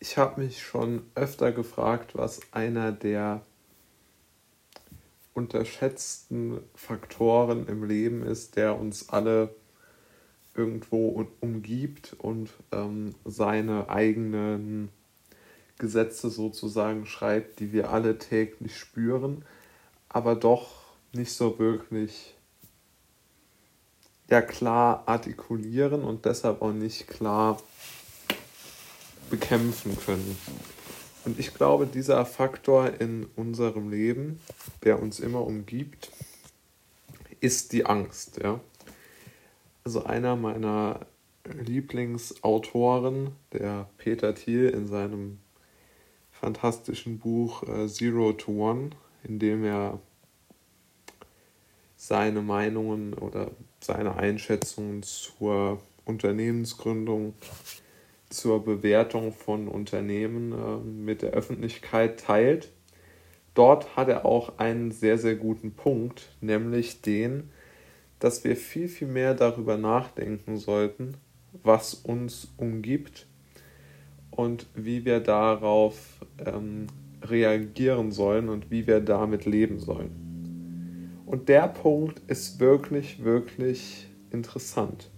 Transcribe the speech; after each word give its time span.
ich 0.00 0.16
habe 0.16 0.40
mich 0.40 0.62
schon 0.62 1.02
öfter 1.14 1.52
gefragt, 1.52 2.16
was 2.16 2.40
einer 2.52 2.90
der 2.90 3.42
unterschätzten 5.34 6.60
Faktoren 6.74 7.66
im 7.68 7.84
Leben 7.84 8.22
ist, 8.22 8.56
der 8.56 8.78
uns 8.78 9.10
alle 9.10 9.54
irgendwo 10.54 11.26
umgibt 11.40 12.16
und 12.18 12.50
ähm, 12.72 13.14
seine 13.24 13.88
eigenen 13.90 14.88
Gesetze 15.78 16.30
sozusagen 16.30 17.06
schreibt, 17.06 17.60
die 17.60 17.72
wir 17.72 17.90
alle 17.90 18.18
täglich 18.18 18.76
spüren, 18.76 19.44
aber 20.08 20.34
doch 20.34 20.70
nicht 21.12 21.32
so 21.32 21.58
wirklich 21.58 22.34
ja 24.28 24.42
klar 24.42 25.04
artikulieren 25.06 26.02
und 26.02 26.24
deshalb 26.24 26.62
auch 26.62 26.72
nicht 26.72 27.06
klar 27.06 27.60
bekämpfen 29.30 29.96
können. 30.04 30.36
Und 31.24 31.38
ich 31.38 31.54
glaube, 31.54 31.86
dieser 31.86 32.24
Faktor 32.26 33.00
in 33.00 33.26
unserem 33.36 33.90
Leben, 33.90 34.40
der 34.84 35.00
uns 35.00 35.20
immer 35.20 35.46
umgibt, 35.46 36.10
ist 37.40 37.72
die 37.72 37.86
Angst. 37.86 38.38
Ja? 38.42 38.60
Also 39.84 40.04
einer 40.04 40.36
meiner 40.36 41.06
Lieblingsautoren, 41.44 43.32
der 43.52 43.88
Peter 43.98 44.34
Thiel 44.34 44.68
in 44.68 44.86
seinem 44.86 45.38
fantastischen 46.30 47.18
Buch 47.18 47.62
äh, 47.64 47.86
Zero 47.86 48.32
to 48.32 48.52
One, 48.52 48.90
in 49.24 49.38
dem 49.38 49.64
er 49.64 50.00
seine 51.96 52.40
Meinungen 52.40 53.12
oder 53.12 53.50
seine 53.80 54.16
Einschätzungen 54.16 55.02
zur 55.02 55.80
Unternehmensgründung 56.06 57.34
zur 58.30 58.64
Bewertung 58.64 59.32
von 59.32 59.68
Unternehmen 59.68 60.52
äh, 60.52 60.76
mit 60.78 61.22
der 61.22 61.32
Öffentlichkeit 61.32 62.20
teilt. 62.20 62.72
Dort 63.54 63.96
hat 63.96 64.08
er 64.08 64.24
auch 64.24 64.58
einen 64.58 64.92
sehr, 64.92 65.18
sehr 65.18 65.34
guten 65.34 65.72
Punkt, 65.72 66.30
nämlich 66.40 67.02
den, 67.02 67.50
dass 68.20 68.44
wir 68.44 68.56
viel, 68.56 68.88
viel 68.88 69.08
mehr 69.08 69.34
darüber 69.34 69.76
nachdenken 69.76 70.56
sollten, 70.56 71.16
was 71.64 71.94
uns 71.94 72.48
umgibt 72.56 73.26
und 74.30 74.66
wie 74.74 75.04
wir 75.04 75.20
darauf 75.20 76.24
ähm, 76.44 76.86
reagieren 77.22 78.12
sollen 78.12 78.48
und 78.48 78.70
wie 78.70 78.86
wir 78.86 79.00
damit 79.00 79.44
leben 79.44 79.80
sollen. 79.80 81.22
Und 81.26 81.48
der 81.48 81.68
Punkt 81.68 82.20
ist 82.28 82.60
wirklich, 82.60 83.24
wirklich 83.24 84.08
interessant. 84.30 85.10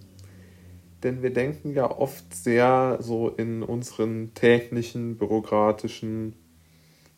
Denn 1.03 1.21
wir 1.21 1.33
denken 1.33 1.73
ja 1.73 1.89
oft 1.91 2.33
sehr 2.33 2.97
so 3.01 3.29
in 3.29 3.61
unseren 3.61 4.33
täglichen, 4.33 5.17
bürokratischen, 5.17 6.33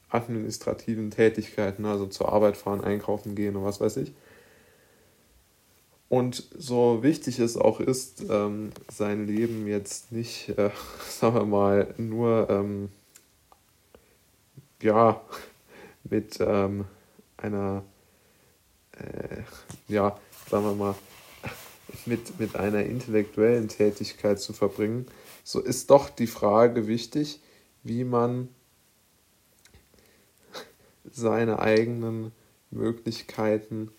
administrativen 0.09 1.11
Tätigkeiten, 1.11 1.86
also 1.86 2.08
zur 2.08 2.31
Arbeit 2.31 2.58
fahren, 2.58 2.81
einkaufen 2.81 3.36
gehen 3.36 3.56
und 3.56 3.63
was 3.63 3.80
weiß 3.80 3.97
ich. 3.97 4.13
Und 6.09 6.47
so 6.58 7.03
wichtig 7.03 7.39
es 7.39 7.58
auch 7.58 7.80
ist, 7.80 8.23
ähm, 8.30 8.72
sein 8.91 9.28
Leben 9.28 9.67
jetzt 9.67 10.11
nicht, 10.11 10.50
äh, 10.58 10.69
sagen 11.09 11.36
wir 11.36 11.45
mal, 11.45 11.94
nur 11.97 12.50
ähm, 12.50 12.89
ja, 14.81 15.22
mit 16.03 16.38
ähm, 16.39 16.86
einer, 17.38 17.83
äh, 18.94 19.41
ja, 19.88 20.17
sagen 20.50 20.66
wir 20.66 20.75
mal, 20.75 20.95
mit, 22.05 22.39
mit 22.39 22.55
einer 22.55 22.83
intellektuellen 22.83 23.67
Tätigkeit 23.67 24.39
zu 24.39 24.53
verbringen, 24.53 25.05
so 25.43 25.59
ist 25.59 25.89
doch 25.89 26.09
die 26.09 26.27
Frage 26.27 26.88
wichtig, 26.88 27.39
wie 27.83 28.03
man 28.03 28.49
seine 31.11 31.59
eigenen 31.59 32.31
Möglichkeiten 32.71 33.91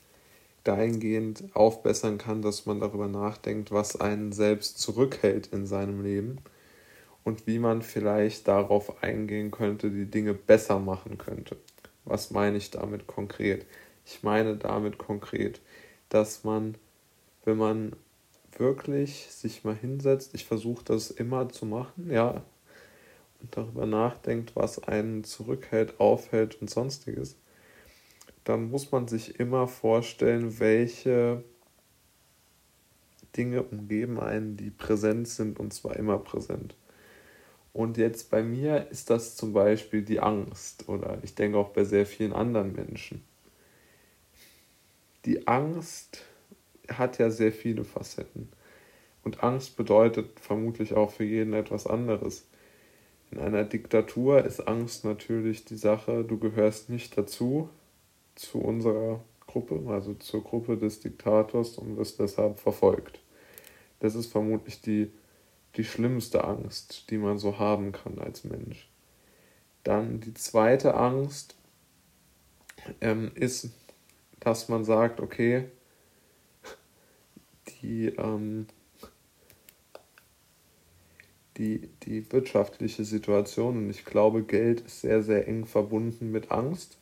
dahingehend 0.64 1.44
aufbessern 1.54 2.18
kann, 2.18 2.42
dass 2.42 2.66
man 2.66 2.80
darüber 2.80 3.06
nachdenkt, 3.06 3.70
was 3.70 4.00
einen 4.00 4.32
selbst 4.32 4.78
zurückhält 4.80 5.48
in 5.48 5.66
seinem 5.66 6.02
Leben 6.02 6.38
und 7.24 7.46
wie 7.46 7.58
man 7.58 7.82
vielleicht 7.82 8.48
darauf 8.48 9.02
eingehen 9.02 9.50
könnte, 9.50 9.90
die 9.90 10.06
Dinge 10.06 10.34
besser 10.34 10.78
machen 10.78 11.18
könnte. 11.18 11.56
Was 12.04 12.30
meine 12.30 12.56
ich 12.56 12.70
damit 12.70 13.06
konkret? 13.06 13.66
Ich 14.04 14.22
meine 14.22 14.56
damit 14.56 14.98
konkret, 14.98 15.60
dass 16.08 16.44
man 16.44 16.76
wenn 17.46 17.56
man 17.56 17.92
wirklich 18.58 19.28
sich 19.30 19.64
mal 19.64 19.74
hinsetzt, 19.74 20.34
ich 20.34 20.44
versuche 20.44 20.84
das 20.84 21.10
immer 21.10 21.48
zu 21.48 21.64
machen, 21.64 22.10
ja, 22.10 22.42
und 23.40 23.56
darüber 23.56 23.86
nachdenkt, 23.86 24.56
was 24.56 24.82
einen 24.82 25.24
zurückhält, 25.24 26.00
aufhält 26.00 26.60
und 26.60 26.68
sonstiges, 26.68 27.36
dann 28.44 28.70
muss 28.70 28.92
man 28.92 29.08
sich 29.08 29.38
immer 29.38 29.68
vorstellen, 29.68 30.58
welche 30.58 31.44
Dinge 33.36 33.62
umgeben 33.62 34.18
einen, 34.18 34.56
die 34.56 34.70
präsent 34.70 35.28
sind 35.28 35.60
und 35.60 35.72
zwar 35.72 35.96
immer 35.96 36.18
präsent. 36.18 36.74
Und 37.72 37.98
jetzt 37.98 38.30
bei 38.30 38.42
mir 38.42 38.90
ist 38.90 39.10
das 39.10 39.36
zum 39.36 39.52
Beispiel 39.52 40.02
die 40.02 40.20
Angst 40.20 40.88
oder 40.88 41.18
ich 41.22 41.34
denke 41.34 41.58
auch 41.58 41.68
bei 41.68 41.84
sehr 41.84 42.06
vielen 42.06 42.32
anderen 42.32 42.72
Menschen. 42.72 43.22
Die 45.26 45.46
Angst 45.46 46.22
hat 46.92 47.18
ja 47.18 47.30
sehr 47.30 47.52
viele 47.52 47.84
Facetten. 47.84 48.48
Und 49.22 49.42
Angst 49.42 49.76
bedeutet 49.76 50.38
vermutlich 50.40 50.94
auch 50.94 51.10
für 51.10 51.24
jeden 51.24 51.52
etwas 51.52 51.86
anderes. 51.86 52.46
In 53.30 53.40
einer 53.40 53.64
Diktatur 53.64 54.44
ist 54.44 54.60
Angst 54.68 55.04
natürlich 55.04 55.64
die 55.64 55.76
Sache, 55.76 56.24
du 56.24 56.38
gehörst 56.38 56.90
nicht 56.90 57.18
dazu, 57.18 57.68
zu 58.36 58.58
unserer 58.58 59.20
Gruppe, 59.46 59.82
also 59.88 60.14
zur 60.14 60.44
Gruppe 60.44 60.76
des 60.76 61.00
Diktators 61.00 61.78
und 61.78 61.96
wirst 61.96 62.20
deshalb 62.20 62.58
verfolgt. 62.58 63.20
Das 64.00 64.14
ist 64.14 64.26
vermutlich 64.26 64.80
die, 64.80 65.10
die 65.76 65.84
schlimmste 65.84 66.44
Angst, 66.44 67.10
die 67.10 67.18
man 67.18 67.38
so 67.38 67.58
haben 67.58 67.92
kann 67.92 68.18
als 68.18 68.44
Mensch. 68.44 68.88
Dann 69.82 70.20
die 70.20 70.34
zweite 70.34 70.94
Angst 70.94 71.56
ähm, 73.00 73.30
ist, 73.34 73.70
dass 74.40 74.68
man 74.68 74.84
sagt, 74.84 75.20
okay, 75.20 75.64
die, 77.82 78.06
ähm, 78.16 78.66
die, 81.56 81.88
die 82.02 82.30
wirtschaftliche 82.32 83.04
Situation. 83.04 83.76
Und 83.76 83.90
ich 83.90 84.04
glaube, 84.04 84.42
Geld 84.42 84.82
ist 84.82 85.00
sehr, 85.00 85.22
sehr 85.22 85.48
eng 85.48 85.66
verbunden 85.66 86.30
mit 86.30 86.50
Angst. 86.50 86.98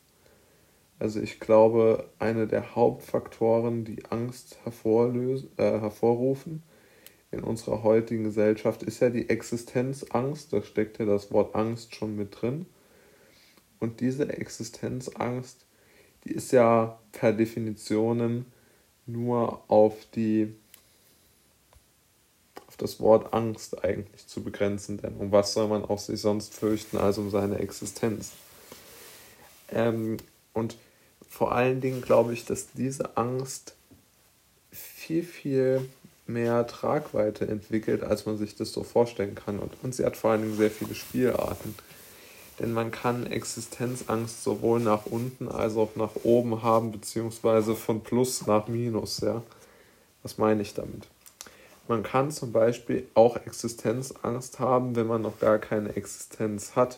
Also 0.97 1.19
ich 1.19 1.39
glaube, 1.39 2.09
eine 2.19 2.47
der 2.47 2.75
Hauptfaktoren, 2.75 3.83
die 3.83 4.05
Angst 4.09 4.57
hervorlösen, 4.63 5.49
äh, 5.57 5.79
hervorrufen 5.79 6.63
in 7.31 7.41
unserer 7.43 7.83
heutigen 7.83 8.23
Gesellschaft, 8.23 8.81
ist 8.83 9.01
ja 9.01 9.09
die 9.09 9.29
Existenzangst. 9.29 10.53
Da 10.53 10.61
steckt 10.61 10.99
ja 10.99 11.05
das 11.05 11.31
Wort 11.31 11.53
Angst 11.53 11.95
schon 11.95 12.15
mit 12.15 12.41
drin. 12.41 12.65
Und 13.79 13.99
diese 13.99 14.29
Existenzangst, 14.29 15.65
die 16.23 16.31
ist 16.31 16.53
ja 16.53 16.97
per 17.11 17.33
Definition 17.33 18.45
nur 19.05 19.69
auf 19.69 20.05
die 20.15 20.55
auf 22.75 22.77
das 22.77 22.99
Wort 22.99 23.33
Angst 23.33 23.83
eigentlich 23.85 24.27
zu 24.27 24.43
begrenzen, 24.43 24.97
denn 24.97 25.15
um 25.15 25.31
was 25.31 25.53
soll 25.53 25.67
man 25.67 25.85
auch 25.85 25.99
sich 25.99 26.19
sonst 26.19 26.53
fürchten 26.53 26.97
als 26.97 27.17
um 27.17 27.29
seine 27.29 27.59
Existenz? 27.59 28.31
Ähm, 29.71 30.17
und 30.53 30.75
vor 31.29 31.53
allen 31.53 31.79
Dingen 31.79 32.01
glaube 32.01 32.33
ich, 32.33 32.43
dass 32.43 32.71
diese 32.73 33.15
Angst 33.15 33.75
viel, 34.71 35.23
viel 35.23 35.87
mehr 36.27 36.67
Tragweite 36.67 37.47
entwickelt, 37.47 38.03
als 38.03 38.25
man 38.25 38.37
sich 38.37 38.55
das 38.55 38.73
so 38.73 38.83
vorstellen 38.83 39.35
kann. 39.35 39.59
Und, 39.59 39.71
und 39.81 39.95
sie 39.95 40.03
hat 40.05 40.17
vor 40.17 40.31
allen 40.31 40.41
Dingen 40.41 40.57
sehr 40.57 40.71
viele 40.71 40.95
Spielarten. 40.95 41.75
Denn 42.59 42.73
man 42.73 42.91
kann 42.91 43.25
Existenzangst 43.25 44.43
sowohl 44.43 44.81
nach 44.81 45.05
unten 45.05 45.47
als 45.47 45.77
auch 45.77 45.95
nach 45.95 46.15
oben 46.23 46.61
haben, 46.61 46.91
beziehungsweise 46.91 47.75
von 47.75 48.01
Plus 48.01 48.47
nach 48.47 48.67
Minus. 48.67 49.21
Ja? 49.21 49.43
Was 50.23 50.37
meine 50.37 50.61
ich 50.61 50.73
damit? 50.73 51.07
Man 51.87 52.01
kann 52.01 52.31
zum 52.31 52.51
Beispiel 52.51 53.07
auch 53.13 53.37
Existenzangst 53.37 54.59
haben, 54.59 54.95
wenn 54.95 55.05
man 55.05 55.21
noch 55.21 55.39
gar 55.39 55.59
keine 55.59 55.95
Existenz 55.95 56.75
hat. 56.75 56.97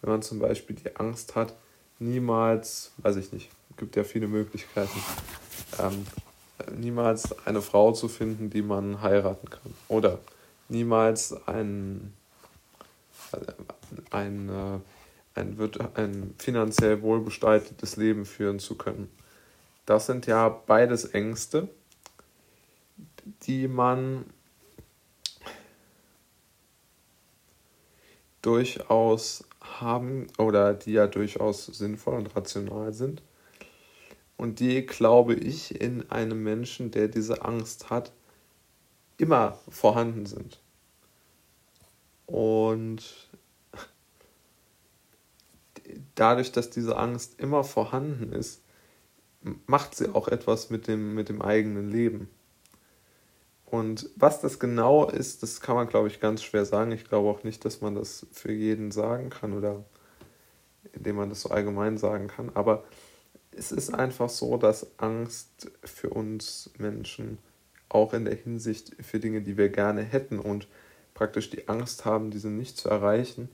Wenn 0.00 0.10
man 0.10 0.22
zum 0.22 0.38
Beispiel 0.38 0.76
die 0.76 0.96
Angst 0.96 1.36
hat, 1.36 1.54
niemals, 1.98 2.92
weiß 2.98 3.16
ich 3.16 3.32
nicht, 3.32 3.50
gibt 3.76 3.94
ja 3.96 4.04
viele 4.04 4.26
Möglichkeiten, 4.26 4.98
ähm, 5.78 6.06
niemals 6.76 7.46
eine 7.46 7.60
Frau 7.60 7.92
zu 7.92 8.08
finden, 8.08 8.48
die 8.48 8.62
man 8.62 9.02
heiraten 9.02 9.50
kann. 9.50 9.74
Oder 9.88 10.18
niemals 10.68 11.34
ein, 11.46 12.14
ein, 14.10 14.48
äh, 14.48 15.38
ein, 15.38 15.60
ein, 15.60 15.88
ein 15.94 16.34
finanziell 16.38 17.02
wohlbestaltetes 17.02 17.96
Leben 17.96 18.24
führen 18.24 18.58
zu 18.58 18.76
können. 18.76 19.10
Das 19.84 20.06
sind 20.06 20.26
ja 20.26 20.48
beides 20.48 21.04
Ängste 21.04 21.68
die 23.24 23.68
man, 23.68 24.24
durchaus 28.42 29.44
haben 29.60 30.26
oder 30.36 30.74
die 30.74 30.92
ja 30.92 31.06
durchaus 31.06 31.66
sinnvoll 31.66 32.14
und 32.14 32.34
rational 32.34 32.92
sind 32.92 33.22
und 34.36 34.58
die, 34.58 34.84
glaube 34.84 35.34
ich, 35.34 35.80
in 35.80 36.10
einem 36.10 36.42
Menschen, 36.42 36.90
der 36.90 37.06
diese 37.06 37.44
Angst 37.44 37.90
hat, 37.90 38.12
immer 39.16 39.58
vorhanden 39.68 40.26
sind. 40.26 40.60
Und 42.26 43.30
dadurch, 46.16 46.50
dass 46.50 46.70
diese 46.70 46.96
Angst 46.96 47.38
immer 47.38 47.62
vorhanden 47.62 48.32
ist, 48.32 48.62
macht 49.66 49.94
sie 49.94 50.12
auch 50.12 50.28
etwas 50.28 50.70
mit 50.70 50.88
dem, 50.88 51.14
mit 51.14 51.28
dem 51.28 51.42
eigenen 51.42 51.88
Leben. 51.88 52.28
Und 53.72 54.10
was 54.16 54.42
das 54.42 54.58
genau 54.58 55.08
ist, 55.08 55.42
das 55.42 55.62
kann 55.62 55.76
man, 55.76 55.88
glaube 55.88 56.08
ich, 56.08 56.20
ganz 56.20 56.42
schwer 56.42 56.66
sagen. 56.66 56.92
Ich 56.92 57.06
glaube 57.06 57.30
auch 57.30 57.42
nicht, 57.42 57.64
dass 57.64 57.80
man 57.80 57.94
das 57.94 58.26
für 58.30 58.52
jeden 58.52 58.90
sagen 58.90 59.30
kann 59.30 59.54
oder 59.54 59.82
indem 60.92 61.16
man 61.16 61.30
das 61.30 61.40
so 61.40 61.48
allgemein 61.48 61.96
sagen 61.96 62.28
kann. 62.28 62.50
Aber 62.52 62.84
es 63.50 63.72
ist 63.72 63.94
einfach 63.94 64.28
so, 64.28 64.58
dass 64.58 64.98
Angst 64.98 65.70
für 65.82 66.10
uns 66.10 66.68
Menschen 66.76 67.38
auch 67.88 68.12
in 68.12 68.26
der 68.26 68.34
Hinsicht 68.34 68.94
für 69.00 69.20
Dinge, 69.20 69.40
die 69.40 69.56
wir 69.56 69.70
gerne 69.70 70.02
hätten 70.02 70.38
und 70.38 70.68
praktisch 71.14 71.48
die 71.48 71.66
Angst 71.68 72.04
haben, 72.04 72.30
diese 72.30 72.50
nicht 72.50 72.76
zu 72.76 72.90
erreichen, 72.90 73.48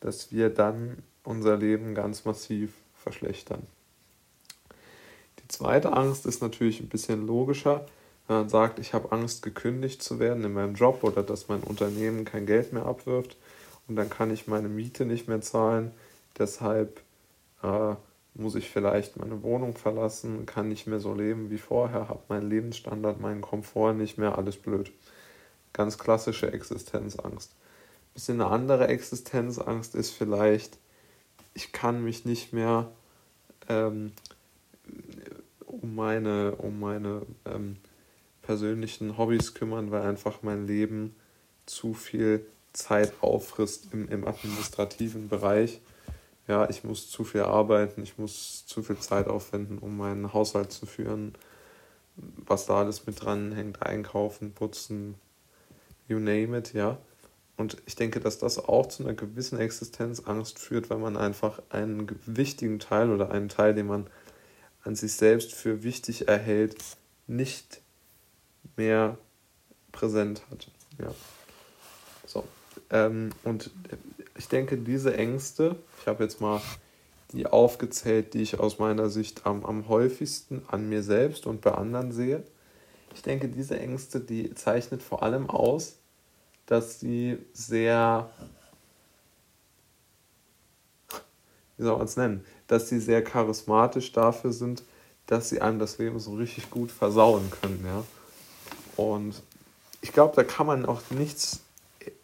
dass 0.00 0.32
wir 0.32 0.50
dann 0.50 1.02
unser 1.24 1.56
Leben 1.56 1.94
ganz 1.94 2.26
massiv 2.26 2.74
verschlechtern. 2.92 3.66
Die 5.42 5.48
zweite 5.48 5.94
Angst 5.94 6.26
ist 6.26 6.42
natürlich 6.42 6.80
ein 6.80 6.90
bisschen 6.90 7.26
logischer. 7.26 7.86
Wenn 8.26 8.36
man 8.36 8.48
sagt, 8.48 8.78
ich 8.78 8.92
habe 8.92 9.12
Angst, 9.12 9.42
gekündigt 9.42 10.02
zu 10.02 10.18
werden 10.18 10.44
in 10.44 10.52
meinem 10.52 10.74
Job 10.74 11.04
oder 11.04 11.22
dass 11.22 11.48
mein 11.48 11.60
Unternehmen 11.60 12.24
kein 12.24 12.46
Geld 12.46 12.72
mehr 12.72 12.86
abwirft 12.86 13.36
und 13.88 13.96
dann 13.96 14.10
kann 14.10 14.32
ich 14.32 14.46
meine 14.46 14.68
Miete 14.68 15.04
nicht 15.04 15.28
mehr 15.28 15.40
zahlen. 15.40 15.92
Deshalb 16.38 17.00
äh, 17.62 17.94
muss 18.34 18.54
ich 18.54 18.68
vielleicht 18.68 19.16
meine 19.16 19.42
Wohnung 19.42 19.76
verlassen, 19.76 20.44
kann 20.44 20.68
nicht 20.68 20.86
mehr 20.86 21.00
so 21.00 21.14
leben 21.14 21.50
wie 21.50 21.58
vorher, 21.58 22.08
habe 22.08 22.20
meinen 22.28 22.50
Lebensstandard, 22.50 23.20
meinen 23.20 23.40
Komfort 23.40 23.94
nicht 23.94 24.18
mehr, 24.18 24.36
alles 24.36 24.56
blöd. 24.56 24.92
Ganz 25.72 25.98
klassische 25.98 26.52
Existenzangst. 26.52 27.52
Bisschen 28.14 28.40
eine 28.40 28.50
andere 28.50 28.88
Existenzangst 28.88 29.94
ist 29.94 30.10
vielleicht, 30.10 30.78
ich 31.54 31.72
kann 31.72 32.02
mich 32.02 32.24
nicht 32.24 32.52
mehr 32.52 32.90
ähm, 33.68 34.12
um 35.66 35.94
meine, 35.94 36.56
um 36.56 36.80
meine 36.80 37.22
ähm, 37.44 37.76
persönlichen 38.46 39.18
Hobbys 39.18 39.54
kümmern, 39.54 39.90
weil 39.90 40.02
einfach 40.02 40.42
mein 40.42 40.66
Leben 40.66 41.14
zu 41.66 41.94
viel 41.94 42.46
Zeit 42.72 43.12
auffrisst 43.20 43.92
im, 43.92 44.08
im 44.08 44.26
administrativen 44.26 45.28
Bereich. 45.28 45.80
Ja, 46.46 46.70
ich 46.70 46.84
muss 46.84 47.10
zu 47.10 47.24
viel 47.24 47.42
arbeiten, 47.42 48.02
ich 48.02 48.18
muss 48.18 48.64
zu 48.66 48.82
viel 48.82 48.98
Zeit 48.98 49.26
aufwenden, 49.26 49.78
um 49.78 49.96
meinen 49.96 50.32
Haushalt 50.32 50.70
zu 50.70 50.86
führen, 50.86 51.34
was 52.14 52.66
da 52.66 52.78
alles 52.78 53.06
mit 53.06 53.22
dran 53.22 53.52
hängt, 53.52 53.82
einkaufen, 53.82 54.52
putzen, 54.52 55.16
you 56.06 56.18
name 56.18 56.56
it, 56.56 56.72
ja. 56.72 56.98
Und 57.56 57.78
ich 57.86 57.96
denke, 57.96 58.20
dass 58.20 58.38
das 58.38 58.58
auch 58.58 58.86
zu 58.86 59.02
einer 59.02 59.14
gewissen 59.14 59.58
Existenzangst 59.58 60.58
führt, 60.58 60.88
weil 60.90 60.98
man 60.98 61.16
einfach 61.16 61.60
einen 61.70 62.06
wichtigen 62.26 62.78
Teil 62.78 63.10
oder 63.10 63.30
einen 63.30 63.48
Teil, 63.48 63.74
den 63.74 63.86
man 63.86 64.06
an 64.84 64.94
sich 64.94 65.14
selbst 65.14 65.52
für 65.52 65.82
wichtig 65.82 66.28
erhält, 66.28 66.76
nicht 67.26 67.80
mehr 68.76 69.18
präsent 69.92 70.42
hat. 70.50 70.68
Ja. 70.98 71.14
So. 72.26 72.44
Ähm, 72.90 73.30
und 73.44 73.70
ich 74.36 74.48
denke, 74.48 74.76
diese 74.76 75.16
Ängste, 75.16 75.76
ich 76.00 76.06
habe 76.06 76.24
jetzt 76.24 76.40
mal 76.40 76.60
die 77.32 77.46
aufgezählt, 77.46 78.34
die 78.34 78.42
ich 78.42 78.60
aus 78.60 78.78
meiner 78.78 79.08
Sicht 79.10 79.46
am, 79.46 79.64
am 79.64 79.88
häufigsten 79.88 80.62
an 80.68 80.88
mir 80.88 81.02
selbst 81.02 81.46
und 81.46 81.60
bei 81.60 81.72
anderen 81.72 82.12
sehe. 82.12 82.44
Ich 83.14 83.22
denke, 83.22 83.48
diese 83.48 83.78
Ängste, 83.78 84.20
die 84.20 84.54
zeichnet 84.54 85.02
vor 85.02 85.22
allem 85.22 85.50
aus, 85.50 85.96
dass 86.66 87.00
sie 87.00 87.38
sehr, 87.52 88.30
wie 91.76 91.84
soll 91.84 91.96
man 91.96 92.06
es 92.06 92.16
nennen, 92.16 92.44
dass 92.66 92.88
sie 92.88 93.00
sehr 93.00 93.24
charismatisch 93.24 94.12
dafür 94.12 94.52
sind, 94.52 94.82
dass 95.26 95.48
sie 95.48 95.60
einem 95.60 95.78
das 95.78 95.98
Leben 95.98 96.20
so 96.20 96.34
richtig 96.34 96.70
gut 96.70 96.92
versauen 96.92 97.50
können, 97.50 97.82
ja. 97.84 98.04
Und 98.96 99.42
ich 100.00 100.12
glaube, 100.12 100.34
da 100.36 100.44
kann 100.44 100.66
man 100.66 100.86
auch 100.86 101.02
nichts, 101.10 101.60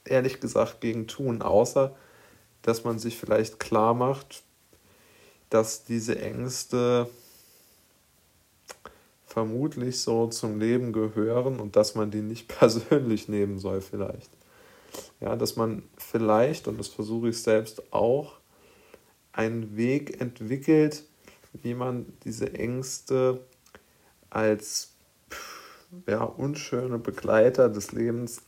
ehrlich 0.05 0.41
gesagt, 0.41 0.81
gegen 0.81 1.07
tun, 1.07 1.43
außer 1.43 1.95
dass 2.63 2.85
man 2.85 2.99
sich 2.99 3.19
vielleicht 3.19 3.59
klar 3.59 3.93
macht, 3.93 4.43
dass 5.51 5.85
diese 5.85 6.19
Ängste 6.21 7.11
vermutlich 9.27 10.01
so 10.01 10.29
zum 10.29 10.61
Leben 10.61 10.93
gehören 10.93 11.59
und 11.59 11.77
dass 11.77 11.95
man 11.95 12.11
die 12.11 12.23
nicht 12.23 12.49
persönlich 12.61 13.29
nehmen 13.29 13.59
soll 13.59 13.81
vielleicht. 13.81 14.31
Ja, 15.21 15.37
dass 15.37 15.57
man 15.57 15.83
vielleicht, 15.97 16.69
und 16.69 16.79
das 16.79 16.89
versuche 16.89 17.31
ich 17.31 17.43
selbst 17.43 17.93
auch, 17.93 18.35
einen 19.33 19.77
Weg 19.77 20.21
entwickelt, 20.21 21.05
wie 21.55 21.75
man 21.75 22.07
diese 22.25 22.53
Ängste 22.55 23.41
als 24.29 24.92
ja, 26.07 26.23
unschöne 26.23 26.99
Begleiter 26.99 27.69
des 27.69 27.93
Lebens 27.93 28.43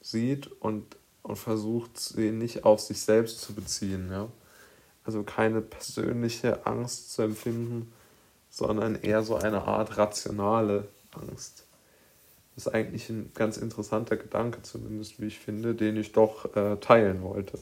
sieht 0.00 0.50
und, 0.60 0.96
und 1.22 1.36
versucht, 1.36 1.98
sie 1.98 2.30
nicht 2.30 2.64
auf 2.64 2.80
sich 2.80 3.00
selbst 3.00 3.40
zu 3.40 3.54
beziehen. 3.54 4.10
Ja? 4.10 4.28
Also 5.04 5.22
keine 5.22 5.60
persönliche 5.60 6.66
Angst 6.66 7.12
zu 7.12 7.22
empfinden, 7.22 7.92
sondern 8.50 8.96
eher 8.96 9.22
so 9.22 9.36
eine 9.36 9.62
Art 9.62 9.96
rationale 9.96 10.88
Angst. 11.12 11.66
Das 12.54 12.66
ist 12.66 12.72
eigentlich 12.72 13.08
ein 13.10 13.32
ganz 13.34 13.56
interessanter 13.56 14.16
Gedanke, 14.16 14.62
zumindest 14.62 15.20
wie 15.20 15.26
ich 15.26 15.38
finde, 15.40 15.74
den 15.74 15.96
ich 15.96 16.12
doch 16.12 16.54
äh, 16.54 16.76
teilen 16.76 17.22
wollte. 17.22 17.58